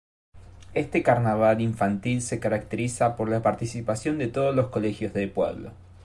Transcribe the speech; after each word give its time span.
Este 0.73 1.03
carnaval 1.03 1.61
infantil 1.61 2.23
se 2.23 2.39
caracteriza 2.39 3.15
por 3.15 3.29
la 3.29 3.43
participación 3.43 4.17
de 4.17 4.29
todos 4.29 4.55
los 4.55 4.69
colegios 4.69 5.13
del 5.13 5.29
pueblo. 5.29 5.73